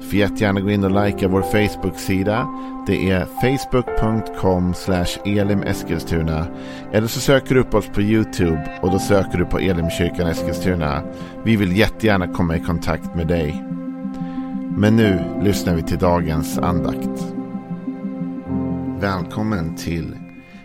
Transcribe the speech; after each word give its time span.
Du 0.00 0.06
får 0.06 0.14
jättegärna 0.14 0.60
gå 0.60 0.70
in 0.70 0.84
och 0.84 1.04
likea 1.04 1.28
vår 1.28 1.42
Facebook-sida. 1.42 2.48
Det 2.86 3.10
är 3.10 3.24
facebook.com 3.24 4.74
elimeskilstuna. 5.24 6.46
Eller 6.92 7.06
så 7.06 7.20
söker 7.20 7.54
du 7.54 7.60
upp 7.60 7.74
oss 7.74 7.86
på 7.86 8.02
YouTube 8.02 8.78
och 8.82 8.90
då 8.90 8.98
söker 8.98 9.38
du 9.38 9.44
på 9.44 9.58
Elimkyrkan 9.58 10.26
Eskilstuna. 10.26 11.02
Vi 11.44 11.56
vill 11.56 11.76
jättegärna 11.76 12.28
komma 12.28 12.56
i 12.56 12.60
kontakt 12.60 13.14
med 13.14 13.26
dig. 13.26 13.64
Men 14.76 14.96
nu 14.96 15.40
lyssnar 15.42 15.74
vi 15.74 15.82
till 15.82 15.98
dagens 15.98 16.58
andakt. 16.58 17.34
Välkommen 19.00 19.76
till 19.76 20.16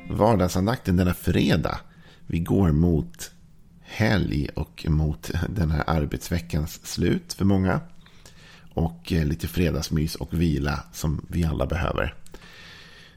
vardagsandakten 0.10 0.98
denna 0.98 1.14
fredag. 1.14 1.78
Vi 2.28 2.40
går 2.40 2.72
mot 2.72 3.32
helg 3.82 4.50
och 4.56 4.86
mot 4.90 5.32
den 5.50 5.72
här 5.72 5.84
arbetsveckans 5.88 6.86
slut 6.86 7.34
för 7.34 7.46
många 7.46 7.80
och 8.74 9.14
eh, 9.14 9.26
lite 9.26 9.48
fredagsmys 9.48 10.16
och 10.16 10.34
vila 10.34 10.80
som 10.92 11.26
vi 11.28 11.44
alla 11.44 11.66
behöver. 11.66 12.14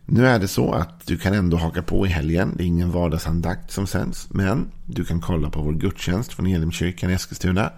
Nu 0.09 0.27
är 0.27 0.39
det 0.39 0.49
så 0.49 0.73
att 0.73 1.07
du 1.07 1.19
kan 1.19 1.35
ändå 1.35 1.57
haka 1.57 1.83
på 1.83 2.07
i 2.07 2.09
helgen. 2.09 2.55
Det 2.57 2.65
är 2.65 2.67
ingen 2.67 2.91
vardagsandakt 2.91 3.71
som 3.71 3.87
sänds. 3.87 4.29
Men 4.31 4.71
du 4.87 5.05
kan 5.05 5.21
kolla 5.21 5.51
på 5.51 5.63
vår 5.63 5.73
gudstjänst 5.73 6.33
från 6.33 6.47
Elimkyrkan 6.47 7.11
i 7.11 7.13
Eskilstuna. 7.13 7.73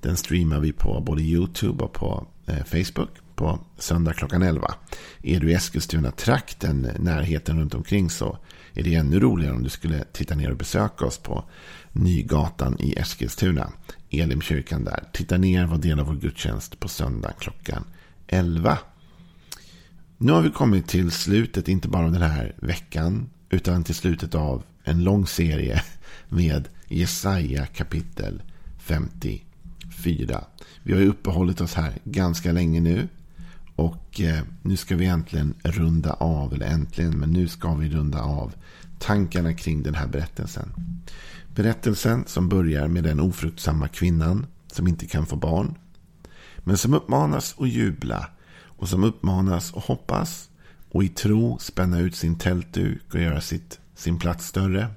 Den 0.00 0.16
streamar 0.16 0.60
vi 0.60 0.72
på 0.72 1.00
både 1.00 1.22
YouTube 1.22 1.84
och 1.84 1.92
på 1.92 2.26
eh, 2.46 2.64
Facebook 2.64 3.10
på 3.34 3.58
söndag 3.78 4.12
klockan 4.12 4.42
11. 4.42 4.74
Är 5.22 5.40
du 5.40 5.50
i 5.50 5.54
Eskilstuna-trakten, 5.54 6.84
eh, 6.84 7.00
närheten 7.00 7.60
runt 7.60 7.74
omkring 7.74 8.10
så 8.10 8.38
är 8.74 8.82
det 8.82 8.94
ännu 8.94 9.20
roligare 9.20 9.54
om 9.54 9.62
du 9.62 9.68
skulle 9.68 10.04
titta 10.12 10.34
ner 10.34 10.50
och 10.50 10.56
besöka 10.56 11.06
oss 11.06 11.18
på 11.18 11.44
Nygatan 11.92 12.76
i 12.80 12.94
Eskilstuna. 12.98 13.72
Elimkyrkan 14.10 14.84
där. 14.84 15.04
Titta 15.12 15.36
ner, 15.36 15.66
var 15.66 15.78
del 15.78 16.00
av 16.00 16.06
vår 16.06 16.14
gudstjänst 16.14 16.80
på 16.80 16.88
söndag 16.88 17.32
klockan 17.38 17.84
11. 18.26 18.78
Nu 20.18 20.32
har 20.32 20.42
vi 20.42 20.50
kommit 20.50 20.88
till 20.88 21.10
slutet, 21.10 21.68
inte 21.68 21.88
bara 21.88 22.06
av 22.06 22.12
den 22.12 22.22
här 22.22 22.54
veckan, 22.56 23.30
utan 23.50 23.84
till 23.84 23.94
slutet 23.94 24.34
av 24.34 24.62
en 24.84 25.04
lång 25.04 25.26
serie 25.26 25.82
med 26.28 26.68
Jesaja 26.88 27.66
kapitel 27.66 28.42
54. 28.78 30.44
Vi 30.82 30.92
har 30.92 31.00
ju 31.00 31.08
uppehållit 31.08 31.60
oss 31.60 31.74
här 31.74 31.92
ganska 32.04 32.52
länge 32.52 32.80
nu. 32.80 33.08
Och 33.76 34.20
eh, 34.20 34.42
nu 34.62 34.76
ska 34.76 34.96
vi 34.96 35.06
äntligen 35.06 35.54
runda 35.62 36.12
av, 36.12 36.54
eller 36.54 36.66
äntligen, 36.66 37.18
men 37.18 37.32
nu 37.32 37.48
ska 37.48 37.74
vi 37.74 37.88
runda 37.88 38.22
av 38.22 38.54
tankarna 38.98 39.54
kring 39.54 39.82
den 39.82 39.94
här 39.94 40.06
berättelsen. 40.06 40.72
Berättelsen 41.54 42.24
som 42.26 42.48
börjar 42.48 42.88
med 42.88 43.04
den 43.04 43.20
ofruktsamma 43.20 43.88
kvinnan 43.88 44.46
som 44.72 44.88
inte 44.88 45.06
kan 45.06 45.26
få 45.26 45.36
barn. 45.36 45.78
Men 46.58 46.76
som 46.76 46.94
uppmanas 46.94 47.54
att 47.58 47.68
jubla 47.68 48.30
och 48.64 48.88
som 48.88 49.04
uppmanas 49.04 49.74
att 49.74 49.84
hoppas 49.84 50.50
och 50.90 51.04
i 51.04 51.08
tro 51.08 51.58
spänna 51.58 52.00
ut 52.00 52.16
sin 52.16 52.38
tältduk 52.38 53.14
och 53.14 53.20
göra 53.20 53.40
sitt, 53.40 53.80
sin 53.94 54.18
plats 54.18 54.46
större. 54.46 54.88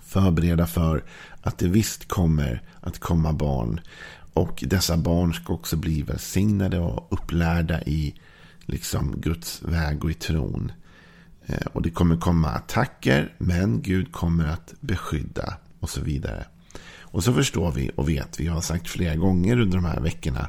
Förbereda 0.00 0.66
för 0.66 1.04
att 1.40 1.58
det 1.58 1.68
visst 1.68 2.08
kommer 2.08 2.62
att 2.80 2.98
komma 2.98 3.32
barn. 3.32 3.80
Och 4.32 4.64
dessa 4.66 4.96
barn 4.96 5.34
ska 5.34 5.52
också 5.52 5.76
bli 5.76 6.02
välsignade 6.02 6.78
och 6.78 7.12
upplärda 7.12 7.82
i 7.82 8.14
liksom 8.60 9.20
Guds 9.20 9.62
väg 9.62 10.04
och 10.04 10.10
i 10.10 10.14
tron. 10.14 10.72
Eh, 11.46 11.66
och 11.72 11.82
det 11.82 11.90
kommer 11.90 12.16
komma 12.16 12.48
attacker, 12.48 13.34
men 13.38 13.82
Gud 13.82 14.12
kommer 14.12 14.46
att 14.46 14.74
beskydda 14.80 15.56
och 15.80 15.90
så 15.90 16.00
vidare. 16.00 16.46
Och 17.00 17.24
så 17.24 17.34
förstår 17.34 17.72
vi 17.72 17.90
och 17.96 18.08
vet, 18.08 18.40
vi 18.40 18.46
har 18.46 18.60
sagt 18.60 18.88
flera 18.88 19.16
gånger 19.16 19.60
under 19.60 19.76
de 19.78 19.84
här 19.84 20.00
veckorna, 20.00 20.48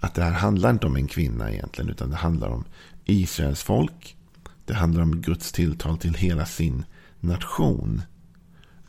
att 0.00 0.14
det 0.14 0.24
här 0.24 0.32
handlar 0.32 0.70
inte 0.70 0.86
om 0.86 0.96
en 0.96 1.06
kvinna 1.06 1.52
egentligen, 1.52 1.90
utan 1.90 2.10
det 2.10 2.16
handlar 2.16 2.48
om 2.48 2.64
Israels 3.04 3.62
folk. 3.62 4.16
Det 4.64 4.74
handlar 4.74 5.02
om 5.02 5.20
Guds 5.20 5.52
tilltal 5.52 5.98
till 5.98 6.14
hela 6.14 6.46
sin 6.46 6.84
nation. 7.20 8.02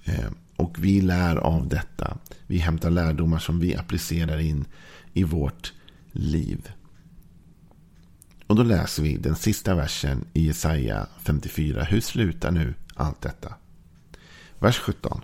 Eh, 0.04 0.32
och 0.56 0.78
vi 0.80 1.02
lär 1.02 1.36
av 1.36 1.68
detta. 1.68 2.18
Vi 2.48 2.58
hämtar 2.58 2.90
lärdomar 2.90 3.40
som 3.40 3.60
vi 3.60 3.76
applicerar 3.76 4.40
in 4.40 4.66
i 5.14 5.24
vårt 5.24 5.74
liv. 6.12 6.70
Och 8.48 8.56
då 8.56 8.64
läser 8.64 9.04
vi 9.04 9.18
den 9.18 9.36
sista 9.36 9.76
versen 9.76 10.26
i 10.34 10.46
Jesaja 10.46 11.08
54. 11.20 11.84
Hur 11.84 12.02
slutar 12.02 12.52
nu 12.52 12.74
allt 12.96 13.22
detta? 13.22 13.54
Vers 14.60 14.80
17. 14.80 15.22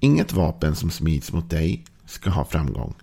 Inget 0.00 0.32
vapen 0.32 0.76
som 0.76 0.90
smids 0.90 1.32
mot 1.32 1.50
dig 1.50 1.84
ska 2.06 2.30
ha 2.30 2.44
framgång. 2.44 2.94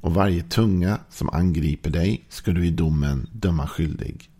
Och 0.00 0.14
varje 0.14 0.42
tunga 0.42 0.98
som 1.10 1.28
angriper 1.28 1.90
dig 1.90 2.24
ska 2.28 2.50
du 2.50 2.66
i 2.66 2.70
domen 2.70 3.28
döma 3.32 3.66
skyldig. 3.66 4.30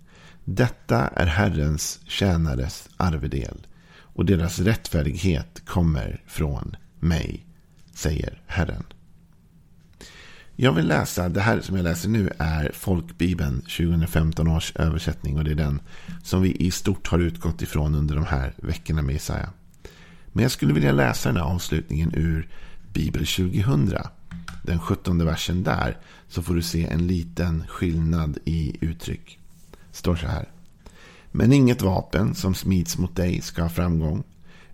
Detta 0.45 1.09
är 1.09 1.27
Herrens 1.27 2.01
tjänares 2.07 2.89
arvedel 2.97 3.67
och 4.19 4.25
deras 4.25 4.59
rättfärdighet 4.59 5.63
kommer 5.67 6.23
från 6.27 6.77
mig, 7.01 7.47
säger 7.95 8.43
Herren. 8.47 8.85
Jag 10.61 10.73
vill 10.73 10.89
läsa, 10.89 11.29
det 11.29 11.41
här 11.41 11.61
som 11.61 11.77
jag 11.77 11.85
läser 11.85 12.09
nu 12.09 12.31
är 12.39 12.71
Folkbibeln 12.75 13.61
2015 13.61 14.49
års 14.49 14.73
översättning 14.77 15.39
och 15.39 15.45
det 15.45 15.51
är 15.51 15.55
den 15.55 15.81
som 16.23 16.43
vi 16.43 16.57
i 16.57 16.71
stort 16.71 17.09
har 17.09 17.19
utgått 17.19 17.63
ifrån 17.63 17.95
under 17.95 18.15
de 18.15 18.25
här 18.25 18.55
veckorna 18.57 19.03
med 19.03 19.15
Isaiah. 19.15 19.49
Men 20.33 20.43
jag 20.43 20.53
skulle 20.53 20.75
vilja 20.75 20.93
läsa 20.93 21.29
den 21.29 21.37
här 21.37 21.45
avslutningen 21.45 22.15
ur 22.15 22.49
Bibel 22.93 23.27
2000. 23.27 23.93
Den 24.63 24.81
17 24.81 25.25
versen 25.25 25.63
där 25.63 25.99
så 26.29 26.43
får 26.43 26.55
du 26.55 26.63
se 26.63 26.87
en 26.87 27.07
liten 27.07 27.65
skillnad 27.69 28.39
i 28.45 28.77
uttryck. 28.81 29.39
Det 29.71 29.97
står 29.97 30.17
så 30.17 30.27
här. 30.27 30.49
Men 31.33 31.53
inget 31.53 31.83
vapen 31.83 32.35
som 32.35 32.55
smids 32.55 32.99
mot 32.99 33.17
dig 33.17 33.41
ska 33.41 33.63
ha 33.63 33.69
framgång 33.69 34.23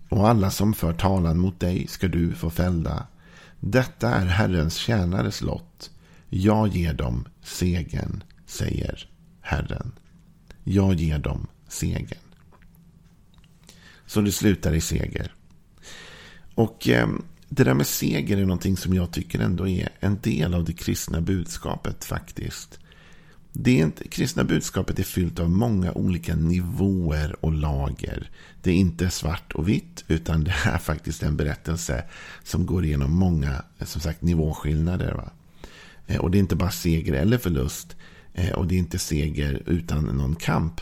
och 0.09 0.28
alla 0.28 0.50
som 0.50 0.75
för 0.75 0.93
talan 0.93 1.39
mot 1.39 1.61
dig 1.61 1.87
ska 1.89 2.09
du 2.09 2.33
få 2.33 2.50
fällda 2.50 3.06
detta 3.66 4.14
är 4.14 4.26
Herrens 4.26 4.75
tjänares 4.75 5.41
lott. 5.41 5.91
Jag 6.28 6.69
ger 6.69 6.94
dem 6.94 7.25
segern, 7.42 8.25
säger 8.47 9.08
Herren. 9.41 9.92
Jag 10.64 10.94
ger 10.94 11.19
dem 11.19 11.47
segern. 11.69 12.19
Så 14.06 14.20
det 14.20 14.32
slutar 14.32 14.75
i 14.75 14.80
seger. 14.80 15.34
Och 16.54 16.88
eh, 16.88 17.08
det 17.48 17.64
där 17.64 17.75
med 17.75 17.86
seger 17.86 18.36
är 18.36 18.47
någonting 18.47 18.76
som 18.76 18.94
jag 18.94 19.12
tycker 19.12 19.38
ändå 19.38 19.69
är 19.69 19.88
en 20.00 20.19
del 20.20 20.54
av 20.54 20.64
det 20.64 20.72
kristna 20.72 21.20
budskapet 21.20 22.04
faktiskt. 22.04 22.78
Det 23.56 23.72
inte, 23.72 24.09
kristna 24.09 24.44
budskapet 24.44 24.98
är 24.98 25.03
fyllt 25.03 25.41
av 25.41 25.50
många 25.50 25.92
olika 25.92 26.37
nivåer 26.37 27.44
och 27.44 27.53
lager. 27.53 28.31
Det 28.62 28.70
är 28.70 28.75
inte 28.75 29.10
svart 29.10 29.53
och 29.53 29.69
vitt, 29.69 30.04
utan 30.09 30.44
det 30.44 30.54
är 30.65 30.78
faktiskt 30.78 31.22
en 31.22 31.37
berättelse 31.37 32.04
som 32.43 32.66
går 32.66 32.84
igenom 32.84 33.12
många 33.12 33.62
som 33.81 34.00
sagt, 34.00 34.22
nivåskillnader. 34.22 35.12
Va? 35.12 35.31
Eh, 36.06 36.20
och 36.20 36.31
det 36.31 36.38
är 36.38 36.41
inte 36.41 36.56
bara 36.56 36.70
seger 36.70 37.12
eller 37.12 37.38
förlust. 37.38 37.97
Eh, 38.32 38.53
och 38.53 38.66
det 38.66 38.75
är 38.75 38.78
inte 38.78 38.98
seger 38.98 39.62
utan 39.66 40.04
någon 40.04 40.37
kamp. 40.37 40.81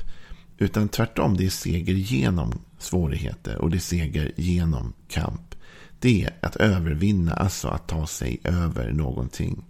Utan 0.58 0.88
tvärtom, 0.88 1.36
det 1.36 1.46
är 1.46 1.50
seger 1.50 1.94
genom 1.94 2.60
svårigheter 2.78 3.58
och 3.58 3.70
det 3.70 3.76
är 3.76 3.80
seger 3.80 4.32
genom 4.36 4.92
kamp. 5.08 5.54
Det 5.98 6.24
är 6.24 6.30
att 6.40 6.56
övervinna, 6.56 7.32
alltså 7.32 7.68
att 7.68 7.88
ta 7.88 8.06
sig 8.06 8.40
över 8.44 8.92
någonting. 8.92 9.64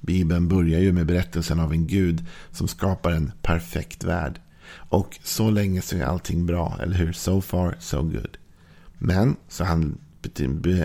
Bibeln 0.00 0.48
börjar 0.48 0.80
ju 0.80 0.92
med 0.92 1.06
berättelsen 1.06 1.60
av 1.60 1.72
en 1.72 1.86
Gud 1.86 2.26
som 2.50 2.68
skapar 2.68 3.12
en 3.12 3.32
perfekt 3.42 4.04
värld. 4.04 4.40
Och 4.70 5.18
så 5.22 5.50
länge 5.50 5.82
så 5.82 5.96
är 5.96 6.02
allting 6.02 6.46
bra, 6.46 6.78
eller 6.82 6.96
hur? 6.96 7.12
So 7.12 7.40
far, 7.40 7.76
so 7.80 8.02
good. 8.02 8.36
Men 8.98 9.36
så 9.48 9.64
han 9.64 9.98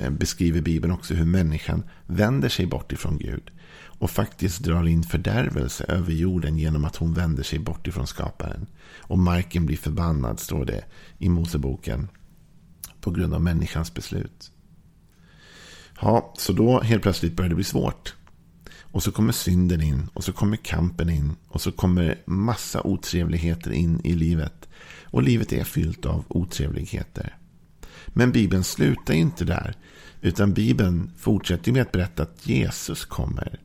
beskriver 0.09 0.61
Bibeln 0.61 0.93
också 0.93 1.13
hur 1.13 1.25
människan 1.25 1.83
vänder 2.05 2.49
sig 2.49 2.65
bort 2.65 2.91
ifrån 2.91 3.17
Gud. 3.17 3.51
Och 3.99 4.11
faktiskt 4.11 4.63
drar 4.63 4.87
in 4.87 5.03
fördärvelse 5.03 5.83
över 5.83 6.13
jorden 6.13 6.57
genom 6.57 6.85
att 6.85 6.95
hon 6.95 7.13
vänder 7.13 7.43
sig 7.43 7.59
bort 7.59 7.87
ifrån 7.87 8.07
skaparen. 8.07 8.65
Och 8.97 9.19
marken 9.19 9.65
blir 9.65 9.77
förbannad, 9.77 10.39
står 10.39 10.65
det 10.65 10.83
i 11.17 11.29
Moseboken. 11.29 12.09
På 13.01 13.11
grund 13.11 13.33
av 13.33 13.41
människans 13.41 13.93
beslut. 13.93 14.51
Ja, 16.01 16.33
så 16.37 16.53
då 16.53 16.81
helt 16.81 17.03
plötsligt 17.03 17.35
börjar 17.35 17.49
det 17.49 17.55
bli 17.55 17.63
svårt. 17.63 18.15
Och 18.93 19.03
så 19.03 19.11
kommer 19.11 19.33
synden 19.33 19.81
in 19.81 20.09
och 20.13 20.23
så 20.23 20.33
kommer 20.33 20.57
kampen 20.57 21.09
in 21.09 21.35
och 21.47 21.61
så 21.61 21.71
kommer 21.71 22.17
massa 22.25 22.81
otrevligheter 22.81 23.71
in 23.71 24.01
i 24.03 24.13
livet. 24.13 24.69
Och 25.03 25.23
livet 25.23 25.53
är 25.53 25.63
fyllt 25.63 26.05
av 26.05 26.25
otrevligheter. 26.27 27.37
Men 28.07 28.31
Bibeln 28.31 28.63
slutar 28.63 29.13
inte 29.13 29.45
där. 29.45 29.75
Utan 30.21 30.53
Bibeln 30.53 31.11
fortsätter 31.17 31.71
med 31.71 31.81
att 31.81 31.91
berätta 31.91 32.23
att 32.23 32.47
Jesus 32.47 33.05
kommer. 33.05 33.59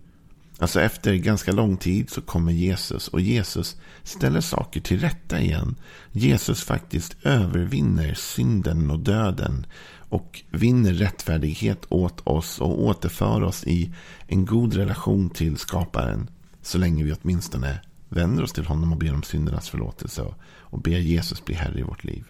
Alltså 0.59 0.81
efter 0.81 1.15
ganska 1.15 1.53
lång 1.53 1.77
tid 1.77 2.11
så 2.11 2.21
kommer 2.21 2.53
Jesus 2.53 3.09
och 3.09 3.21
Jesus 3.21 3.77
ställer 4.03 4.41
saker 4.41 4.81
till 4.81 5.01
rätta 5.01 5.41
igen. 5.41 5.75
Jesus 6.13 6.65
faktiskt 6.65 7.17
övervinner 7.23 8.15
synden 8.15 8.91
och 8.91 8.99
döden 8.99 9.67
och 10.09 10.43
vinner 10.51 10.93
rättfärdighet 10.93 11.87
åt 11.89 12.21
oss 12.27 12.61
och 12.61 12.83
återför 12.83 13.43
oss 13.43 13.65
i 13.65 13.95
en 14.27 14.47
god 14.47 14.75
relation 14.75 15.31
till 15.31 15.57
skaparen. 15.57 16.31
Så 16.63 16.79
länge 16.79 17.05
vi 17.05 17.13
åtminstone 17.13 17.81
vänder 18.09 18.43
oss 18.43 18.53
till 18.53 18.67
honom 18.67 18.93
och 18.93 18.99
ber 18.99 19.15
om 19.15 19.23
syndernas 19.23 19.69
förlåtelse 19.69 20.35
och 20.61 20.81
ber 20.81 20.99
Jesus 20.99 21.45
bli 21.45 21.55
herre 21.55 21.79
i 21.79 21.83
vårt 21.83 22.05
liv. 22.05 22.25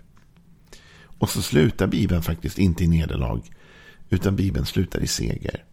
Och 1.02 1.30
så 1.30 1.42
slutar 1.42 1.86
Bibeln 1.86 2.22
faktiskt 2.22 2.58
inte 2.58 2.84
i 2.84 2.86
nederlag 2.86 3.40
utan 4.10 4.36
Bibeln 4.36 4.66
slutar 4.66 5.00
i 5.00 5.06
seger. 5.06 5.64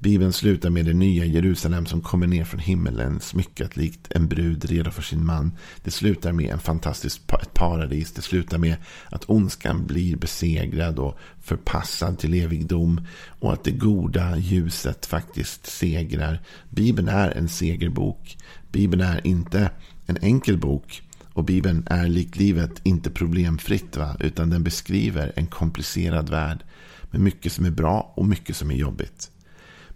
Bibeln 0.00 0.32
slutar 0.32 0.70
med 0.70 0.86
det 0.86 0.94
nya 0.94 1.24
Jerusalem 1.24 1.86
som 1.86 2.00
kommer 2.00 2.26
ner 2.26 2.44
från 2.44 2.60
himmelen 2.60 3.20
smyckat 3.20 3.76
likt 3.76 4.12
en 4.12 4.28
brud 4.28 4.64
redo 4.64 4.90
för 4.90 5.02
sin 5.02 5.26
man. 5.26 5.52
Det 5.82 5.90
slutar 5.90 6.32
med 6.32 6.50
en 6.50 6.58
fantastisk 6.58 7.22
ett 7.42 7.54
paradis. 7.54 8.12
Det 8.12 8.22
slutar 8.22 8.58
med 8.58 8.76
att 9.10 9.30
ondskan 9.30 9.86
blir 9.86 10.16
besegrad 10.16 10.98
och 10.98 11.18
förpassad 11.42 12.18
till 12.18 12.34
evigdom. 12.34 13.00
Och 13.40 13.52
att 13.52 13.64
det 13.64 13.70
goda 13.70 14.36
ljuset 14.36 15.06
faktiskt 15.06 15.66
segrar. 15.66 16.42
Bibeln 16.70 17.08
är 17.08 17.30
en 17.30 17.48
segerbok. 17.48 18.38
Bibeln 18.72 19.02
är 19.02 19.26
inte 19.26 19.70
en 20.06 20.18
enkel 20.22 20.58
bok. 20.58 21.02
Och 21.32 21.44
Bibeln 21.44 21.86
är 21.90 22.08
likt 22.08 22.36
livet 22.36 22.80
inte 22.82 23.10
problemfritt. 23.10 23.96
Va? 23.96 24.16
Utan 24.20 24.50
den 24.50 24.64
beskriver 24.64 25.32
en 25.36 25.46
komplicerad 25.46 26.28
värld. 26.28 26.64
Med 27.10 27.20
mycket 27.20 27.52
som 27.52 27.64
är 27.64 27.70
bra 27.70 28.12
och 28.16 28.26
mycket 28.26 28.56
som 28.56 28.70
är 28.70 28.76
jobbigt. 28.76 29.30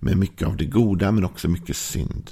Med 0.05 0.17
mycket 0.17 0.49
av 0.49 0.57
det 0.57 0.65
goda 0.65 1.13
men 1.13 1.25
också 1.25 1.49
mycket 1.49 1.77
synd. 1.77 2.31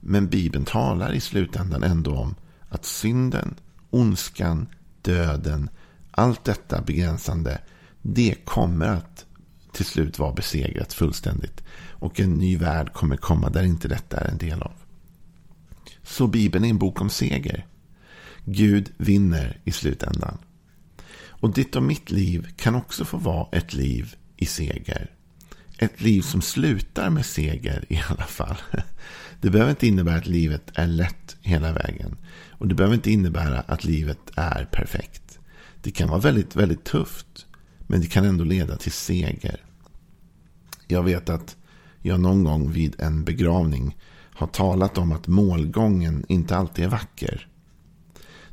Men 0.00 0.28
Bibeln 0.28 0.64
talar 0.64 1.12
i 1.12 1.20
slutändan 1.20 1.82
ändå 1.82 2.14
om 2.14 2.34
att 2.68 2.84
synden, 2.84 3.54
ondskan, 3.90 4.66
döden, 5.02 5.70
allt 6.10 6.44
detta 6.44 6.82
begränsande, 6.82 7.60
det 8.02 8.34
kommer 8.44 8.86
att 8.86 9.26
till 9.72 9.84
slut 9.84 10.18
vara 10.18 10.32
besegrat 10.32 10.92
fullständigt. 10.92 11.62
Och 11.88 12.20
en 12.20 12.34
ny 12.34 12.56
värld 12.56 12.92
kommer 12.92 13.16
komma 13.16 13.50
där 13.50 13.62
inte 13.62 13.88
detta 13.88 14.16
är 14.16 14.30
en 14.30 14.38
del 14.38 14.62
av. 14.62 14.74
Så 16.02 16.26
Bibeln 16.26 16.64
är 16.64 16.68
en 16.68 16.78
bok 16.78 17.00
om 17.00 17.10
seger. 17.10 17.66
Gud 18.44 18.92
vinner 18.96 19.60
i 19.64 19.72
slutändan. 19.72 20.38
Och 21.22 21.54
ditt 21.54 21.76
och 21.76 21.82
mitt 21.82 22.10
liv 22.10 22.48
kan 22.56 22.74
också 22.74 23.04
få 23.04 23.16
vara 23.16 23.48
ett 23.52 23.74
liv 23.74 24.14
i 24.36 24.46
seger 24.46 25.10
ett 25.80 26.00
liv 26.00 26.22
som 26.22 26.42
slutar 26.42 27.10
med 27.10 27.26
seger 27.26 27.84
i 27.88 28.00
alla 28.08 28.24
fall. 28.24 28.56
Det 29.40 29.50
behöver 29.50 29.70
inte 29.70 29.86
innebära 29.86 30.16
att 30.16 30.26
livet 30.26 30.62
är 30.74 30.86
lätt 30.86 31.36
hela 31.40 31.72
vägen. 31.72 32.16
Och 32.50 32.68
det 32.68 32.74
behöver 32.74 32.94
inte 32.94 33.10
innebära 33.10 33.60
att 33.60 33.84
livet 33.84 34.18
är 34.36 34.64
perfekt. 34.64 35.38
Det 35.82 35.90
kan 35.90 36.08
vara 36.08 36.20
väldigt, 36.20 36.56
väldigt 36.56 36.84
tufft. 36.84 37.46
Men 37.86 38.00
det 38.00 38.06
kan 38.06 38.24
ändå 38.24 38.44
leda 38.44 38.76
till 38.76 38.92
seger. 38.92 39.64
Jag 40.88 41.02
vet 41.02 41.28
att 41.28 41.56
jag 42.02 42.20
någon 42.20 42.44
gång 42.44 42.72
vid 42.72 43.00
en 43.00 43.24
begravning 43.24 43.96
har 44.34 44.46
talat 44.46 44.98
om 44.98 45.12
att 45.12 45.26
målgången 45.26 46.24
inte 46.28 46.56
alltid 46.56 46.84
är 46.84 46.88
vacker. 46.88 47.48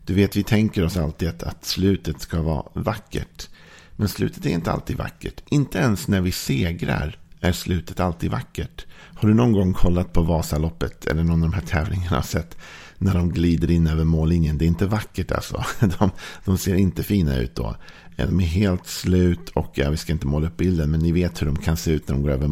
Du 0.05 0.13
vet, 0.13 0.35
vi 0.35 0.43
tänker 0.43 0.85
oss 0.85 0.97
alltid 0.97 1.29
att, 1.29 1.43
att 1.43 1.65
slutet 1.65 2.21
ska 2.21 2.41
vara 2.41 2.65
vackert. 2.73 3.49
Men 3.99 4.07
slutet 4.07 4.45
är 4.45 4.49
inte 4.49 4.71
alltid 4.71 4.97
vackert. 4.97 5.43
Inte 5.49 5.77
ens 5.77 6.07
när 6.07 6.21
vi 6.21 6.31
segrar 6.31 7.19
är 7.41 7.51
slutet 7.51 7.99
alltid 7.99 8.31
vackert. 8.31 8.85
Har 9.15 9.27
du 9.27 9.33
någon 9.35 9.51
gång 9.51 9.73
kollat 9.73 10.13
på 10.13 10.21
Vasaloppet 10.21 11.05
eller 11.05 11.23
någon 11.23 11.43
av 11.43 11.49
de 11.49 11.55
här 11.55 11.61
tävlingarna 11.61 12.17
och 12.17 12.25
sett 12.25 12.57
när 12.97 13.13
de 13.13 13.29
glider 13.29 13.71
in 13.71 13.87
över 13.87 14.03
mållinjen? 14.03 14.57
Det 14.57 14.65
är 14.65 14.67
inte 14.67 14.85
vackert 14.85 15.31
alltså. 15.31 15.63
De, 15.99 16.11
de 16.45 16.57
ser 16.57 16.75
inte 16.75 17.03
fina 17.03 17.37
ut 17.37 17.55
då. 17.55 17.75
De 18.15 18.39
är 18.39 18.45
helt 18.45 18.87
slut 18.87 19.49
och 19.49 19.71
ja, 19.73 19.89
vi 19.89 19.97
ska 19.97 20.13
inte 20.13 20.27
måla 20.27 20.47
upp 20.47 20.57
bilden 20.57 20.91
men 20.91 20.99
ni 20.99 21.11
vet 21.11 21.41
hur 21.41 21.45
de 21.45 21.55
kan 21.55 21.77
se 21.77 21.91
ut 21.91 22.07
när 22.07 22.15
de 22.15 22.23
går 22.23 22.31
över 22.31 22.49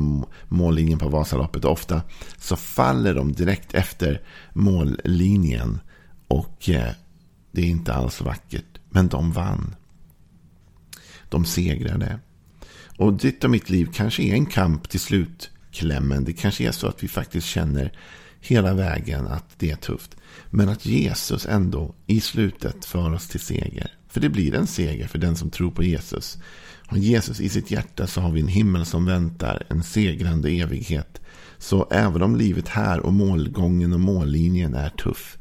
mållinjen 0.47 0.99
på 0.99 1.09
Vasaloppet. 1.09 1.65
Ofta 1.65 2.01
så 2.37 2.55
faller 2.55 3.13
de 3.13 3.31
direkt 3.31 3.73
efter 3.73 4.21
mållinjen 4.53 5.79
och 6.27 6.69
eh, 6.69 6.91
det 7.51 7.61
är 7.61 7.65
inte 7.65 7.93
alls 7.93 8.21
vackert. 8.21 8.79
Men 8.89 9.07
de 9.07 9.31
vann. 9.31 9.75
De 11.29 11.45
segrade. 11.45 12.19
Och 12.97 13.13
ditt 13.13 13.43
och 13.43 13.49
mitt 13.49 13.69
liv 13.69 13.89
kanske 13.93 14.23
är 14.23 14.33
en 14.33 14.45
kamp 14.45 14.89
till 14.89 14.99
slutklämmen. 14.99 16.23
Det 16.23 16.33
kanske 16.33 16.67
är 16.67 16.71
så 16.71 16.87
att 16.87 17.03
vi 17.03 17.07
faktiskt 17.07 17.47
känner 17.47 17.91
hela 18.39 18.73
vägen 18.73 19.27
att 19.27 19.59
det 19.59 19.71
är 19.71 19.75
tufft. 19.75 20.15
Men 20.49 20.69
att 20.69 20.85
Jesus 20.85 21.45
ändå 21.45 21.95
i 22.07 22.21
slutet 22.21 22.85
för 22.85 23.13
oss 23.13 23.27
till 23.27 23.39
seger. 23.39 23.91
För 24.09 24.21
det 24.21 24.29
blir 24.29 24.55
en 24.55 24.67
seger 24.67 25.07
för 25.07 25.19
den 25.19 25.35
som 25.35 25.49
tror 25.49 25.71
på 25.71 25.83
Jesus. 25.83 26.37
Har 26.87 26.97
Jesus 26.97 27.41
i 27.41 27.49
sitt 27.49 27.71
hjärta 27.71 28.07
så 28.07 28.21
har 28.21 28.31
vi 28.31 28.41
en 28.41 28.47
himmel 28.47 28.85
som 28.85 29.05
väntar, 29.05 29.65
en 29.69 29.83
segrande 29.83 30.49
evighet. 30.49 31.21
Så 31.57 31.87
även 31.91 32.21
om 32.21 32.35
livet 32.35 32.67
här 32.67 32.99
och 32.99 33.13
målgången 33.13 33.93
och 33.93 33.99
mållinjen 33.99 34.73
är 34.73 34.89
tuff 34.89 35.37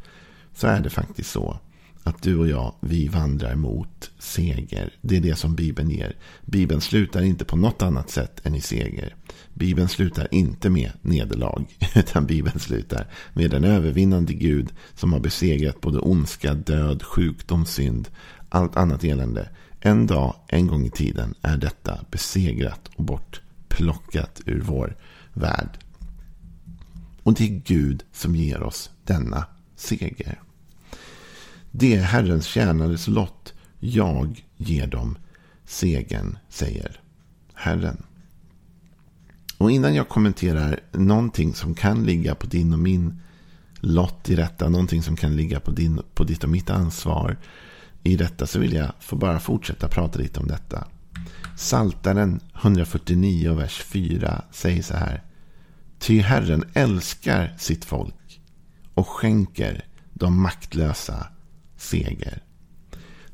så 0.54 0.66
är 0.66 0.80
det 0.80 0.90
faktiskt 0.90 1.30
så 1.30 1.58
att 2.04 2.22
du 2.22 2.38
och 2.38 2.48
jag, 2.48 2.74
vi 2.80 3.08
vandrar 3.08 3.54
mot 3.54 4.10
seger. 4.18 4.92
Det 5.00 5.16
är 5.16 5.20
det 5.20 5.36
som 5.36 5.54
Bibeln 5.54 5.90
ger. 5.90 6.16
Bibeln 6.44 6.80
slutar 6.80 7.22
inte 7.22 7.44
på 7.44 7.56
något 7.56 7.82
annat 7.82 8.10
sätt 8.10 8.46
än 8.46 8.54
i 8.54 8.60
seger. 8.60 9.16
Bibeln 9.54 9.88
slutar 9.88 10.28
inte 10.30 10.70
med 10.70 10.92
nederlag, 11.02 11.64
utan 11.94 12.26
Bibeln 12.26 12.58
slutar 12.58 13.06
med 13.32 13.54
en 13.54 13.64
övervinnande 13.64 14.32
Gud 14.32 14.72
som 14.94 15.12
har 15.12 15.20
besegrat 15.20 15.80
både 15.80 15.98
ondska, 15.98 16.54
död, 16.54 17.02
sjukdom, 17.02 17.66
synd, 17.66 18.08
allt 18.48 18.76
annat 18.76 19.04
elände. 19.04 19.48
En 19.80 20.06
dag, 20.06 20.34
en 20.48 20.66
gång 20.66 20.86
i 20.86 20.90
tiden, 20.90 21.34
är 21.42 21.56
detta 21.56 21.98
besegrat 22.10 22.90
och 22.96 23.04
bortplockat 23.04 24.40
ur 24.46 24.60
vår 24.60 24.96
värld. 25.32 25.78
Och 27.22 27.34
det 27.34 27.44
är 27.44 27.60
Gud 27.64 28.04
som 28.12 28.36
ger 28.36 28.62
oss 28.62 28.90
denna 29.04 29.46
seger. 29.76 30.43
Det 31.76 31.94
är 31.94 32.02
Herrens 32.02 32.46
tjänares 32.46 33.08
lott. 33.08 33.54
Jag 33.80 34.44
ger 34.56 34.86
dem 34.86 35.18
segern, 35.64 36.38
säger 36.48 37.00
Herren. 37.54 38.02
Och 39.58 39.70
innan 39.70 39.94
jag 39.94 40.08
kommenterar 40.08 40.80
någonting 40.92 41.54
som 41.54 41.74
kan 41.74 42.04
ligga 42.04 42.34
på 42.34 42.46
din 42.46 42.72
och 42.72 42.78
min 42.78 43.20
lott 43.80 44.28
i 44.28 44.34
detta, 44.34 44.68
någonting 44.68 45.02
som 45.02 45.16
kan 45.16 45.36
ligga 45.36 45.60
på, 45.60 45.70
din, 45.70 46.00
på 46.14 46.24
ditt 46.24 46.44
och 46.44 46.50
mitt 46.50 46.70
ansvar 46.70 47.36
i 48.02 48.16
detta, 48.16 48.46
så 48.46 48.58
vill 48.58 48.72
jag 48.72 48.92
få 49.00 49.16
bara 49.16 49.40
fortsätta 49.40 49.88
prata 49.88 50.18
lite 50.18 50.40
om 50.40 50.48
detta. 50.48 50.88
Saltaren 51.56 52.40
149 52.54 53.54
vers 53.54 53.82
4 53.82 54.42
säger 54.50 54.82
så 54.82 54.96
här. 54.96 55.22
Ty 55.98 56.20
Herren 56.20 56.64
älskar 56.74 57.54
sitt 57.58 57.84
folk 57.84 58.40
och 58.94 59.08
skänker 59.08 59.84
de 60.12 60.42
maktlösa 60.42 61.26
seger. 61.84 62.42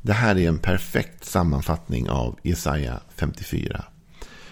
Det 0.02 0.12
här 0.12 0.38
är 0.38 0.48
en 0.48 0.58
perfekt 0.58 1.24
sammanfattning 1.24 2.10
av 2.10 2.38
Jesaja 2.42 3.00
54. 3.14 3.84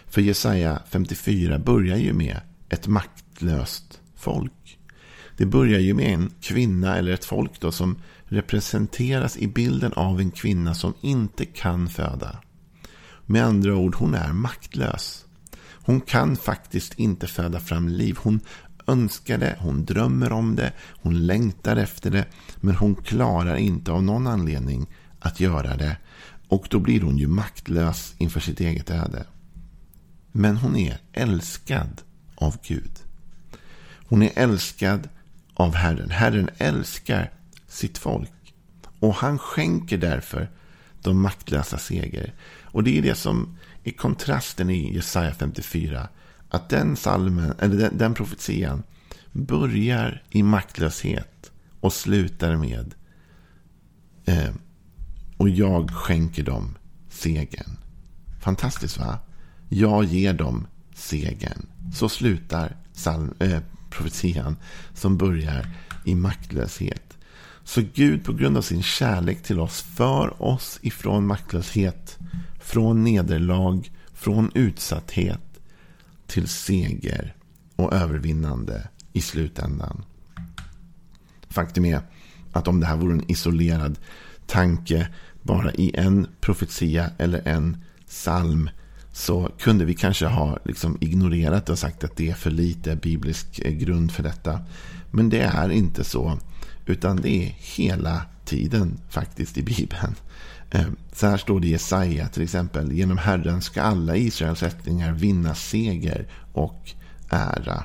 För 0.06 0.20
Jesaja 0.20 0.82
54 0.90 1.58
börjar 1.58 1.96
ju 1.96 2.12
med 2.12 2.40
ett 2.68 2.86
maktlöst 2.86 4.00
folk. 4.16 4.78
Det 5.36 5.46
börjar 5.46 5.80
ju 5.80 5.94
med 5.94 6.14
en 6.14 6.30
kvinna 6.40 6.96
eller 6.96 7.12
ett 7.12 7.24
folk 7.24 7.60
då 7.60 7.72
som 7.72 7.98
representeras 8.24 9.36
i 9.36 9.46
bilden 9.46 9.92
av 9.92 10.20
en 10.20 10.30
kvinna 10.30 10.74
som 10.74 10.94
inte 11.00 11.44
kan 11.44 11.88
föda. 11.88 12.38
Med 13.26 13.44
andra 13.44 13.76
ord, 13.76 13.94
hon 13.94 14.14
är 14.14 14.32
maktlös. 14.32 15.24
Hon 15.60 16.00
kan 16.00 16.36
faktiskt 16.36 16.98
inte 16.98 17.26
föda 17.26 17.60
fram 17.60 17.88
liv. 17.88 18.16
Hon 18.18 18.40
önskar 18.88 19.38
det, 19.38 19.56
hon 19.60 19.84
drömmer 19.84 20.32
om 20.32 20.56
det, 20.56 20.72
hon 21.02 21.26
längtar 21.26 21.76
efter 21.76 22.10
det. 22.10 22.26
Men 22.56 22.74
hon 22.74 22.94
klarar 22.94 23.56
inte 23.56 23.92
av 23.92 24.02
någon 24.02 24.26
anledning 24.26 24.86
att 25.20 25.40
göra 25.40 25.76
det. 25.76 25.96
Och 26.48 26.66
då 26.70 26.78
blir 26.78 27.00
hon 27.00 27.18
ju 27.18 27.26
maktlös 27.26 28.14
inför 28.18 28.40
sitt 28.40 28.60
eget 28.60 28.90
öde. 28.90 29.24
Men 30.32 30.56
hon 30.56 30.76
är 30.76 30.98
älskad 31.12 32.02
av 32.34 32.56
Gud. 32.62 32.92
Hon 34.08 34.22
är 34.22 34.30
älskad 34.34 35.08
av 35.54 35.74
Herren. 35.74 36.10
Herren 36.10 36.50
älskar 36.58 37.30
sitt 37.68 37.98
folk. 37.98 38.54
Och 39.00 39.14
han 39.14 39.38
skänker 39.38 39.98
därför 39.98 40.50
de 41.02 41.20
maktlösa 41.20 41.78
seger. 41.78 42.34
Och 42.62 42.84
det 42.84 42.98
är 42.98 43.02
det 43.02 43.14
som 43.14 43.58
är 43.84 43.90
kontrasten 43.90 44.70
i 44.70 44.94
Jesaja 44.94 45.34
54 45.34 46.08
att 46.48 46.68
den 46.68 46.96
salmen, 46.96 47.54
eller 47.58 47.76
den, 47.76 47.98
den 47.98 48.14
profetian 48.14 48.82
börjar 49.32 50.22
i 50.30 50.42
maktlöshet 50.42 51.50
och 51.80 51.92
slutar 51.92 52.56
med 52.56 52.94
eh, 54.24 54.50
och 55.36 55.48
jag 55.48 55.90
skänker 55.90 56.42
dem 56.42 56.76
segern. 57.10 57.76
Fantastiskt 58.40 58.98
va? 58.98 59.18
Jag 59.68 60.04
ger 60.04 60.32
dem 60.32 60.66
segern. 60.94 61.66
Så 61.94 62.08
slutar 62.08 62.76
salm, 62.92 63.34
eh, 63.38 63.60
profetian 63.90 64.56
som 64.94 65.16
börjar 65.16 65.70
i 66.04 66.14
maktlöshet. 66.14 67.18
Så 67.64 67.82
Gud 67.94 68.24
på 68.24 68.32
grund 68.32 68.56
av 68.56 68.62
sin 68.62 68.82
kärlek 68.82 69.42
till 69.42 69.60
oss 69.60 69.82
för 69.82 70.42
oss 70.42 70.78
ifrån 70.82 71.26
maktlöshet, 71.26 72.18
från 72.60 73.04
nederlag, 73.04 73.90
från 74.12 74.50
utsatthet 74.54 75.47
till 76.28 76.48
seger 76.48 77.34
och 77.76 77.92
övervinnande 77.92 78.88
i 79.12 79.20
slutändan. 79.20 80.04
Faktum 81.48 81.84
är 81.84 82.00
att 82.52 82.68
om 82.68 82.80
det 82.80 82.86
här 82.86 82.96
vore 82.96 83.12
en 83.12 83.30
isolerad 83.30 83.98
tanke 84.46 85.08
bara 85.42 85.72
i 85.72 85.90
en 85.94 86.26
profetia 86.40 87.10
eller 87.18 87.48
en 87.48 87.76
psalm 88.06 88.70
så 89.12 89.50
kunde 89.58 89.84
vi 89.84 89.94
kanske 89.94 90.26
ha 90.26 90.58
liksom 90.64 90.98
ignorerat 91.00 91.66
det 91.66 91.72
och 91.72 91.78
sagt 91.78 92.04
att 92.04 92.16
det 92.16 92.30
är 92.30 92.34
för 92.34 92.50
lite 92.50 92.96
biblisk 92.96 93.58
eh, 93.58 93.72
grund 93.72 94.12
för 94.12 94.22
detta. 94.22 94.60
Men 95.10 95.28
det 95.28 95.40
är 95.40 95.70
inte 95.70 96.04
så. 96.04 96.38
Utan 96.86 97.16
det 97.16 97.28
är 97.28 97.54
hela 97.58 98.22
tiden 98.44 99.00
faktiskt 99.08 99.58
i 99.58 99.62
Bibeln. 99.62 100.14
Eh, 100.70 100.86
så 101.12 101.26
här 101.26 101.36
står 101.36 101.60
det 101.60 101.66
i 101.66 101.70
Jesaja 101.70 102.28
till 102.28 102.42
exempel. 102.42 102.92
Genom 102.92 103.18
Herren 103.18 103.62
ska 103.62 103.82
alla 103.82 104.16
Israels 104.16 104.62
ättlingar 104.62 105.12
vinna 105.12 105.54
seger 105.54 106.28
och 106.52 106.92
ära. 107.30 107.84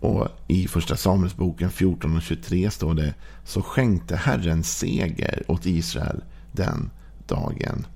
Och 0.00 0.28
i 0.48 0.68
första 0.68 0.96
Samuelsboken 0.96 1.70
14 1.70 2.16
och 2.16 2.22
23 2.22 2.70
står 2.70 2.94
det. 2.94 3.14
Så 3.44 3.62
skänkte 3.62 4.16
Herren 4.16 4.62
seger 4.64 5.42
åt 5.48 5.66
Israel 5.66 6.24
den 6.52 6.90
dagen. 7.26 7.86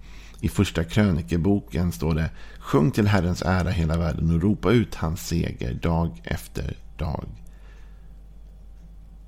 I 0.41 0.49
första 0.49 0.85
krönikeboken 0.85 1.93
står 1.93 2.15
det. 2.15 2.31
Sjung 2.59 2.91
till 2.91 3.07
Herrens 3.07 3.43
ära 3.43 3.71
hela 3.71 3.97
världen 3.97 4.31
och 4.35 4.43
ropa 4.43 4.71
ut 4.71 4.95
hans 4.95 5.27
seger 5.27 5.75
dag 5.75 6.21
efter 6.25 6.77
dag. 6.97 7.27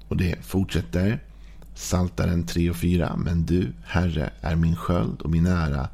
Och 0.08 0.16
det 0.16 0.44
fortsätter. 0.44 1.20
Saltaren 1.76 2.46
3 2.46 2.70
och 2.70 2.76
4. 2.76 3.16
Men 3.16 3.46
du, 3.46 3.72
Herre, 3.84 4.30
är 4.40 4.56
min 4.56 4.76
sköld 4.76 5.20
och 5.20 5.30
min 5.30 5.46
ära. 5.46 5.88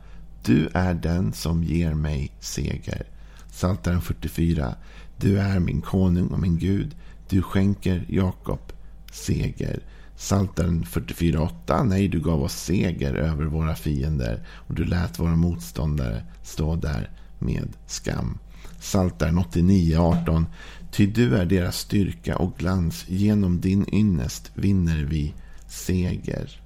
Du 0.44 0.68
är 0.74 0.94
den 0.94 1.32
som 1.32 1.64
ger 1.64 1.94
mig 1.94 2.32
seger. 2.40 3.02
Saltaren 3.50 4.00
44. 4.00 4.74
Du 5.16 5.38
är 5.38 5.60
min 5.60 5.80
konung 5.80 6.26
och 6.26 6.40
min 6.40 6.58
Gud. 6.58 6.96
Du 7.28 7.42
skänker 7.42 8.04
Jakob 8.08 8.72
seger. 9.12 9.82
Saltaren 10.16 10.84
44.8. 10.84 11.84
Nej, 11.84 12.08
du 12.08 12.20
gav 12.20 12.42
oss 12.42 12.54
seger 12.54 13.14
över 13.14 13.44
våra 13.44 13.74
fiender 13.74 14.46
och 14.48 14.74
du 14.74 14.84
lät 14.84 15.18
våra 15.18 15.36
motståndare 15.36 16.22
stå 16.42 16.76
där 16.76 17.10
med 17.38 17.68
skam. 17.86 18.38
Saltaren 18.80 19.38
89.18. 19.38 20.44
Ty 20.90 21.06
du 21.06 21.36
är 21.36 21.46
deras 21.46 21.78
styrka 21.78 22.36
och 22.36 22.56
glans. 22.58 23.04
Genom 23.08 23.60
din 23.60 23.94
ynnest 23.94 24.50
vinner 24.54 25.04
vi 25.04 25.34
seger. 25.72 26.60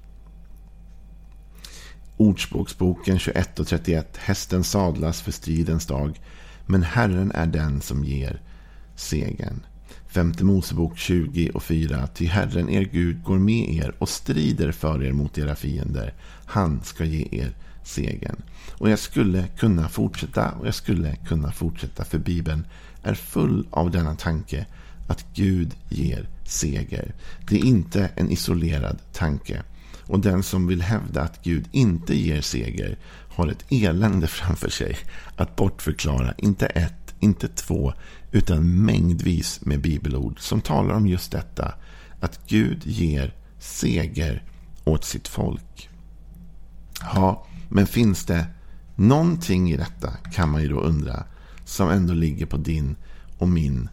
Ordspråksboken 2.17 3.19
21 3.19 3.59
och 3.59 3.67
31. 3.67 4.17
Hästen 4.17 4.63
sadlas 4.63 5.21
för 5.21 5.31
stridens 5.31 5.85
dag. 5.85 6.21
Men 6.65 6.83
Herren 6.83 7.31
är 7.31 7.45
den 7.45 7.81
som 7.81 8.05
ger 8.05 8.41
segern. 8.95 9.65
Femte 10.07 10.43
Mosebok 10.43 10.97
20 10.97 11.49
och 11.53 11.63
4. 11.63 12.07
Ty 12.07 12.25
Herren 12.25 12.69
er 12.69 12.83
Gud 12.83 13.23
går 13.23 13.37
med 13.39 13.75
er 13.75 13.95
och 13.99 14.09
strider 14.09 14.71
för 14.71 15.03
er 15.03 15.11
mot 15.11 15.37
era 15.37 15.55
fiender. 15.55 16.13
Han 16.45 16.83
ska 16.83 17.05
ge 17.05 17.27
er 17.31 17.55
segern. 17.83 18.41
Och 18.71 18.89
jag 18.89 18.99
skulle 18.99 19.47
kunna 19.47 19.89
fortsätta 19.89 20.51
och 20.51 20.67
jag 20.67 20.75
skulle 20.75 21.15
kunna 21.15 21.51
fortsätta 21.51 22.05
för 22.05 22.17
Bibeln 22.17 22.67
är 23.03 23.13
full 23.13 23.67
av 23.71 23.91
denna 23.91 24.15
tanke 24.15 24.65
att 25.07 25.25
Gud 25.33 25.75
ger 25.89 26.29
seger. 26.43 27.15
Det 27.49 27.55
är 27.55 27.65
inte 27.65 28.09
en 28.15 28.31
isolerad 28.31 28.97
tanke. 29.13 29.63
Och 30.07 30.19
den 30.19 30.43
som 30.43 30.67
vill 30.67 30.81
hävda 30.81 31.21
att 31.21 31.43
Gud 31.43 31.67
inte 31.71 32.17
ger 32.17 32.41
seger 32.41 32.97
har 33.29 33.47
ett 33.47 33.65
elände 33.69 34.27
framför 34.27 34.69
sig 34.69 34.97
att 35.35 35.55
bortförklara 35.55 36.33
inte 36.37 36.65
ett, 36.65 37.15
inte 37.19 37.47
två, 37.47 37.93
utan 38.31 38.85
mängdvis 38.85 39.65
med 39.65 39.81
bibelord 39.81 40.39
som 40.39 40.61
talar 40.61 40.95
om 40.95 41.07
just 41.07 41.31
detta. 41.31 41.73
Att 42.19 42.39
Gud 42.47 42.81
ger 42.85 43.35
seger 43.59 44.43
åt 44.83 45.05
sitt 45.05 45.27
folk. 45.27 45.89
Ja, 46.99 47.47
men 47.69 47.87
finns 47.87 48.25
det 48.25 48.45
någonting 48.95 49.71
i 49.71 49.77
detta 49.77 50.11
kan 50.33 50.49
man 50.49 50.61
ju 50.61 50.67
då 50.67 50.79
undra 50.79 51.23
som 51.65 51.89
ändå 51.89 52.13
ligger 52.13 52.45
på 52.45 52.57
din 52.57 52.95
och 53.37 53.49
min 53.49 53.89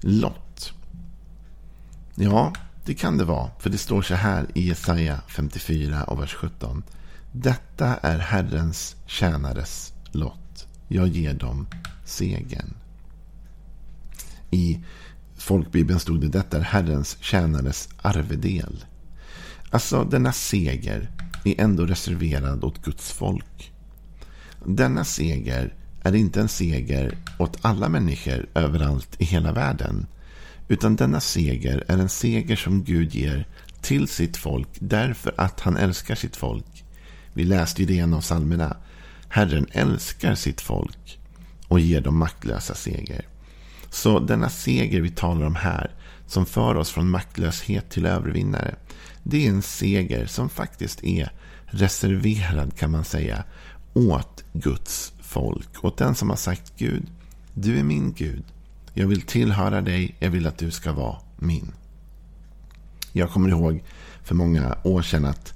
lott? 0.00 0.43
Ja, 2.14 2.52
det 2.84 2.94
kan 2.94 3.18
det 3.18 3.24
vara. 3.24 3.50
För 3.58 3.70
det 3.70 3.78
står 3.78 4.02
så 4.02 4.14
här 4.14 4.46
i 4.54 4.68
Jesaja 4.68 5.20
54 5.28 6.04
och 6.04 6.22
vers 6.22 6.34
17. 6.34 6.82
Detta 7.32 7.96
är 7.96 8.18
Herrens 8.18 8.96
tjänares 9.06 9.92
lott. 10.10 10.66
Jag 10.88 11.08
ger 11.08 11.34
dem 11.34 11.66
segern. 12.04 12.74
I 14.50 14.80
folkbibeln 15.36 16.00
stod 16.00 16.20
det 16.20 16.28
detta 16.28 16.56
är 16.56 16.62
Herrens 16.62 17.16
tjänares 17.20 17.88
arvedel. 18.02 18.84
Alltså 19.70 20.04
denna 20.04 20.32
seger 20.32 21.10
är 21.44 21.60
ändå 21.60 21.86
reserverad 21.86 22.64
åt 22.64 22.84
Guds 22.84 23.12
folk. 23.12 23.72
Denna 24.66 25.04
seger 25.04 25.74
är 26.02 26.14
inte 26.14 26.40
en 26.40 26.48
seger 26.48 27.18
åt 27.38 27.58
alla 27.60 27.88
människor 27.88 28.46
överallt 28.54 29.16
i 29.18 29.24
hela 29.24 29.52
världen. 29.52 30.06
Utan 30.68 30.96
denna 30.96 31.20
seger 31.20 31.84
är 31.88 31.98
en 31.98 32.08
seger 32.08 32.56
som 32.56 32.84
Gud 32.84 33.14
ger 33.14 33.48
till 33.80 34.08
sitt 34.08 34.36
folk 34.36 34.68
därför 34.78 35.34
att 35.36 35.60
han 35.60 35.76
älskar 35.76 36.14
sitt 36.14 36.36
folk. 36.36 36.84
Vi 37.32 37.44
läste 37.44 37.82
ju 37.82 37.86
det 37.86 37.94
i 37.94 37.98
en 37.98 38.14
av 38.14 38.20
psalmerna. 38.20 38.76
Herren 39.28 39.66
älskar 39.72 40.34
sitt 40.34 40.60
folk 40.60 41.18
och 41.68 41.80
ger 41.80 42.00
dem 42.00 42.18
maktlösa 42.18 42.74
seger. 42.74 43.28
Så 43.90 44.18
denna 44.18 44.48
seger 44.48 45.00
vi 45.00 45.10
talar 45.10 45.46
om 45.46 45.54
här, 45.54 45.94
som 46.26 46.46
för 46.46 46.74
oss 46.74 46.90
från 46.90 47.10
maktlöshet 47.10 47.90
till 47.90 48.06
övervinnare, 48.06 48.74
det 49.22 49.46
är 49.46 49.50
en 49.50 49.62
seger 49.62 50.26
som 50.26 50.48
faktiskt 50.48 51.04
är 51.04 51.32
reserverad 51.66 52.76
kan 52.76 52.90
man 52.90 53.04
säga 53.04 53.44
åt 53.94 54.44
Guds 54.52 55.12
folk. 55.20 55.84
Åt 55.84 55.98
den 55.98 56.14
som 56.14 56.30
har 56.30 56.36
sagt 56.36 56.72
Gud, 56.78 57.06
du 57.54 57.78
är 57.78 57.82
min 57.82 58.12
Gud. 58.12 58.44
Jag 58.96 59.06
vill 59.06 59.22
tillhöra 59.22 59.80
dig, 59.80 60.14
jag 60.18 60.30
vill 60.30 60.46
att 60.46 60.58
du 60.58 60.70
ska 60.70 60.92
vara 60.92 61.16
min. 61.36 61.72
Jag 63.12 63.30
kommer 63.30 63.48
ihåg 63.48 63.82
för 64.22 64.34
många 64.34 64.76
år 64.82 65.02
sedan 65.02 65.24
att 65.24 65.54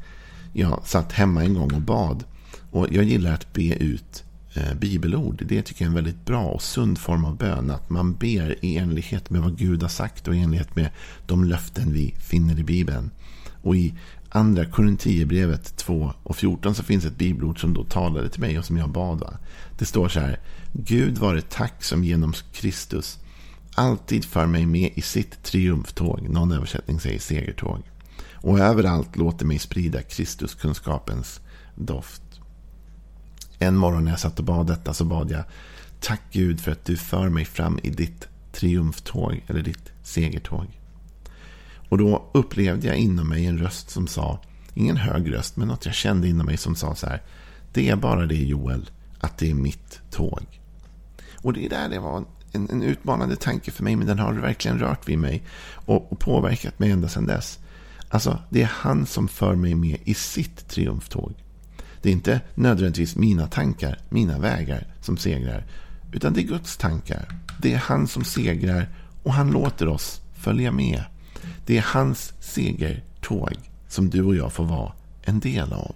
jag 0.53 0.87
satt 0.87 1.13
hemma 1.13 1.45
en 1.45 1.55
gång 1.55 1.75
och 1.75 1.81
bad. 1.81 2.25
Och 2.71 2.87
jag 2.91 3.05
gillar 3.05 3.35
att 3.35 3.53
be 3.53 3.75
ut 3.75 4.25
eh, 4.55 4.75
bibelord. 4.75 5.43
Det 5.47 5.63
tycker 5.63 5.85
jag 5.85 5.87
är 5.87 5.91
en 5.91 6.05
väldigt 6.05 6.25
bra 6.27 6.45
och 6.45 6.63
sund 6.63 6.99
form 6.99 7.25
av 7.25 7.37
bön. 7.37 7.71
Att 7.71 7.91
man 7.91 8.15
ber 8.15 8.65
i 8.65 8.77
enlighet 8.77 9.31
med 9.31 9.43
vad 9.43 9.59
Gud 9.59 9.83
har 9.83 9.89
sagt 9.89 10.29
och 10.29 10.35
i 10.35 10.39
enlighet 10.39 10.77
med 10.77 10.91
de 11.27 11.45
löften 11.45 11.93
vi 11.93 12.15
finner 12.19 12.59
i 12.59 12.65
Bibeln. 12.65 13.11
Och 13.63 13.77
i 13.77 13.95
andra 14.29 14.65
Korinthierbrevet 14.65 15.77
2 15.77 16.13
och 16.23 16.37
14 16.37 16.75
så 16.75 16.83
finns 16.83 17.05
ett 17.05 17.19
bibelord 17.19 17.61
som 17.61 17.75
då 17.75 17.85
talade 17.85 18.29
till 18.29 18.41
mig 18.41 18.59
och 18.59 18.65
som 18.65 18.77
jag 18.77 18.91
bad. 18.91 19.21
Va? 19.21 19.39
Det 19.79 19.85
står 19.85 20.09
så 20.09 20.21
här. 20.21 20.41
Gud 20.73 21.19
var 21.19 21.35
det 21.35 21.51
tack 21.51 21.85
som 21.85 22.05
genom 22.05 22.33
Kristus 22.53 23.19
alltid 23.79 24.25
för 24.25 24.47
mig 24.47 24.67
med 24.67 24.93
i 24.95 25.03
sitt 25.03 25.43
triumftåg. 25.43 26.29
Någon 26.29 26.53
översättning 26.53 27.01
säger 27.01 27.19
segertåg. 27.19 27.83
Och 28.35 28.59
överallt 28.59 29.17
låter 29.17 29.47
mig 29.47 29.59
sprida 29.59 30.03
Kristuskunskapens 30.03 31.41
doft. 31.75 32.23
En 33.59 33.77
morgon 33.77 34.05
när 34.05 34.11
jag 34.13 34.21
satt 34.21 34.39
och 34.39 34.45
bad 34.45 34.67
detta 34.67 34.95
så 34.95 35.05
bad 35.05 35.31
jag 35.31 35.45
Tack 36.01 36.21
Gud 36.33 36.61
för 36.61 36.73
att 36.73 36.85
du 36.85 36.97
för 36.97 37.29
mig 37.29 37.45
fram 37.45 37.79
i 37.83 37.91
ditt 37.91 38.29
triumftåg 38.53 39.45
eller 39.47 39.63
ditt 39.63 39.93
segertåg. 40.03 40.67
Och 41.89 41.99
då 41.99 42.31
upplevde 42.35 42.87
jag 42.87 42.97
inom 42.97 43.29
mig 43.29 43.47
en 43.47 43.59
röst 43.59 43.91
som 43.91 44.07
sa, 44.07 44.41
ingen 44.75 44.97
hög 44.97 45.33
röst, 45.33 45.57
men 45.57 45.69
något 45.69 45.87
jag 45.87 45.95
kände 45.95 46.29
inom 46.29 46.47
mig 46.47 46.57
som 46.57 46.75
sa 46.75 46.95
så 46.95 47.07
här. 47.07 47.23
Det 47.73 47.89
är 47.89 47.97
bara 47.97 48.27
det 48.27 48.35
Joel, 48.35 48.91
att 49.21 49.39
det 49.39 49.51
är 49.51 49.55
mitt 49.55 50.01
tåg. 50.11 50.61
Och 51.43 51.53
det 51.53 51.69
där 51.69 51.89
det 51.89 51.99
var 51.99 52.25
en, 52.53 52.71
en 52.71 52.83
utmanande 52.83 53.37
tanke 53.37 53.71
för 53.71 53.85
mig, 53.85 53.97
men 53.97 54.07
den 54.07 54.19
har 54.19 54.33
verkligen 54.33 54.79
rört 54.79 55.09
vid 55.09 55.19
mig 55.19 55.43
och, 55.75 56.13
och 56.13 56.19
påverkat 56.19 56.79
mig 56.79 56.91
ända 56.91 57.09
sedan 57.09 57.27
dess. 57.27 57.59
Alltså, 58.09 58.39
det 58.51 58.63
är 58.63 58.71
han 58.73 59.07
som 59.07 59.29
för 59.29 59.55
mig 59.55 59.75
med 59.75 59.99
i 60.05 60.15
sitt 60.15 60.69
triumftåg. 60.69 61.35
Det 62.03 62.09
är 62.09 62.13
inte 62.13 62.41
nödvändigtvis 62.55 63.17
mina 63.17 63.47
tankar, 63.47 63.99
mina 64.09 64.39
vägar 64.39 64.87
som 65.01 65.17
segrar. 65.17 65.65
Utan 66.13 66.33
det 66.33 66.41
är 66.41 66.47
Guds 66.47 66.77
tankar. 66.77 67.29
Det 67.63 67.73
är 67.73 67.79
han 67.79 68.09
som 68.09 68.25
segrar 68.25 68.89
och 69.23 69.33
han 69.33 69.51
låter 69.51 69.89
oss 69.89 70.21
följa 70.35 70.73
med. 70.73 71.03
Det 71.67 71.79
är 71.79 71.83
hans 71.83 72.33
segertåg 72.41 73.57
som 73.89 74.11
du 74.11 74.23
och 74.23 74.37
jag 74.37 74.53
får 74.53 74.65
vara 74.65 74.93
en 75.23 75.41
del 75.41 75.73
av. 75.73 75.95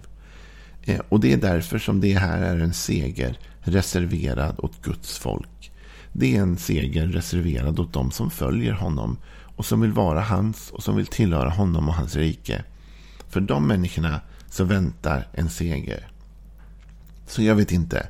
Eh, 0.81 1.01
och 1.09 1.19
det 1.19 1.33
är 1.33 1.37
därför 1.37 1.79
som 1.79 2.01
det 2.01 2.13
här 2.13 2.41
är 2.41 2.59
en 2.59 2.73
seger 2.73 3.39
reserverad 3.59 4.55
åt 4.57 4.81
Guds 4.81 5.17
folk. 5.17 5.49
Det 6.13 6.35
är 6.35 6.41
en 6.41 6.57
seger 6.57 7.07
reserverad 7.07 7.79
åt 7.79 7.93
dem 7.93 8.11
som 8.11 8.29
följer 8.29 8.73
honom 8.73 9.17
och 9.55 9.65
som 9.65 9.81
vill 9.81 9.91
vara 9.91 10.21
hans 10.21 10.71
och 10.71 10.83
som 10.83 10.95
vill 10.95 11.07
tillhöra 11.07 11.49
honom 11.49 11.89
och 11.89 11.95
hans 11.95 12.15
rike. 12.15 12.63
För 13.29 13.41
de 13.41 13.67
människorna 13.67 14.21
så 14.49 14.63
väntar 14.63 15.27
en 15.33 15.49
seger. 15.49 16.07
Så 17.27 17.43
jag 17.43 17.55
vet 17.55 17.71
inte 17.71 18.07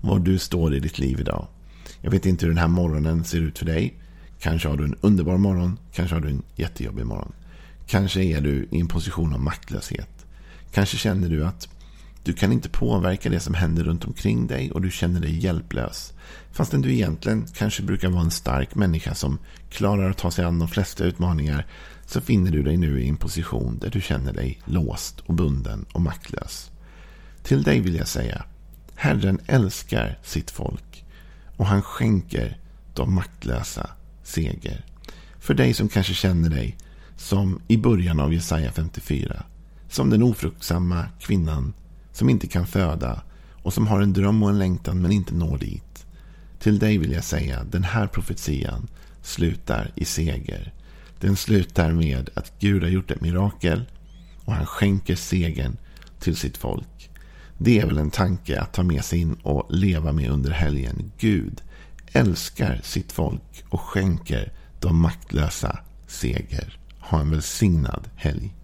var 0.00 0.18
du 0.18 0.38
står 0.38 0.74
i 0.74 0.80
ditt 0.80 0.98
liv 0.98 1.20
idag. 1.20 1.46
Jag 2.00 2.10
vet 2.10 2.26
inte 2.26 2.46
hur 2.46 2.52
den 2.52 2.58
här 2.58 2.68
morgonen 2.68 3.24
ser 3.24 3.38
ut 3.38 3.58
för 3.58 3.66
dig. 3.66 3.94
Kanske 4.40 4.68
har 4.68 4.76
du 4.76 4.84
en 4.84 4.96
underbar 5.00 5.36
morgon, 5.36 5.78
kanske 5.92 6.16
har 6.16 6.20
du 6.20 6.28
en 6.28 6.42
jättejobbig 6.56 7.06
morgon. 7.06 7.32
Kanske 7.86 8.22
är 8.22 8.40
du 8.40 8.68
i 8.70 8.80
en 8.80 8.88
position 8.88 9.34
av 9.34 9.40
maktlöshet. 9.40 10.26
Kanske 10.72 10.96
känner 10.96 11.28
du 11.28 11.46
att 11.46 11.68
du 12.24 12.32
kan 12.32 12.52
inte 12.52 12.68
påverka 12.68 13.30
det 13.30 13.40
som 13.40 13.54
händer 13.54 13.84
runt 13.84 14.04
omkring 14.04 14.46
dig 14.46 14.70
och 14.70 14.82
du 14.82 14.90
känner 14.90 15.20
dig 15.20 15.38
hjälplös. 15.38 16.12
Fastän 16.52 16.82
du 16.82 16.92
egentligen 16.92 17.46
kanske 17.54 17.82
brukar 17.82 18.08
vara 18.08 18.22
en 18.22 18.30
stark 18.30 18.74
människa 18.74 19.14
som 19.14 19.38
klarar 19.70 20.10
att 20.10 20.18
ta 20.18 20.30
sig 20.30 20.44
an 20.44 20.58
de 20.58 20.68
flesta 20.68 21.04
utmaningar 21.04 21.66
så 22.06 22.20
finner 22.20 22.50
du 22.50 22.62
dig 22.62 22.76
nu 22.76 23.02
i 23.02 23.08
en 23.08 23.16
position 23.16 23.78
där 23.78 23.90
du 23.90 24.00
känner 24.00 24.32
dig 24.32 24.60
låst 24.64 25.20
och 25.20 25.34
bunden 25.34 25.84
och 25.92 26.00
maktlös. 26.00 26.70
Till 27.42 27.62
dig 27.62 27.80
vill 27.80 27.94
jag 27.94 28.08
säga, 28.08 28.44
Herren 28.94 29.40
älskar 29.46 30.18
sitt 30.22 30.50
folk 30.50 31.04
och 31.56 31.66
han 31.66 31.82
skänker 31.82 32.58
de 32.94 33.14
maktlösa 33.14 33.90
seger. 34.22 34.84
För 35.38 35.54
dig 35.54 35.74
som 35.74 35.88
kanske 35.88 36.14
känner 36.14 36.50
dig 36.50 36.76
som 37.16 37.60
i 37.68 37.76
början 37.76 38.20
av 38.20 38.34
Jesaja 38.34 38.72
54. 38.72 39.42
Som 39.88 40.10
den 40.10 40.22
ofruktsamma 40.22 41.06
kvinnan 41.20 41.72
som 42.14 42.28
inte 42.28 42.46
kan 42.46 42.66
föda 42.66 43.22
och 43.62 43.72
som 43.72 43.86
har 43.86 44.00
en 44.00 44.12
dröm 44.12 44.42
och 44.42 44.48
en 44.50 44.58
längtan 44.58 45.02
men 45.02 45.12
inte 45.12 45.34
når 45.34 45.58
dit. 45.58 46.06
Till 46.58 46.78
dig 46.78 46.98
vill 46.98 47.12
jag 47.12 47.24
säga, 47.24 47.64
den 47.64 47.84
här 47.84 48.06
profetian 48.06 48.88
slutar 49.22 49.92
i 49.94 50.04
seger. 50.04 50.72
Den 51.20 51.36
slutar 51.36 51.92
med 51.92 52.30
att 52.34 52.52
Gud 52.58 52.82
har 52.82 52.90
gjort 52.90 53.10
ett 53.10 53.20
mirakel 53.20 53.84
och 54.44 54.52
han 54.52 54.66
skänker 54.66 55.16
segern 55.16 55.76
till 56.20 56.36
sitt 56.36 56.56
folk. 56.56 57.10
Det 57.58 57.80
är 57.80 57.86
väl 57.86 57.98
en 57.98 58.10
tanke 58.10 58.60
att 58.60 58.72
ta 58.72 58.82
med 58.82 59.04
sig 59.04 59.18
in 59.18 59.34
och 59.42 59.66
leva 59.70 60.12
med 60.12 60.30
under 60.30 60.50
helgen. 60.50 61.12
Gud 61.18 61.62
älskar 62.12 62.80
sitt 62.82 63.12
folk 63.12 63.64
och 63.68 63.80
skänker 63.80 64.52
de 64.80 65.00
maktlösa 65.00 65.78
seger. 66.06 66.78
Ha 66.98 67.20
en 67.20 67.30
välsignad 67.30 68.08
helg. 68.16 68.54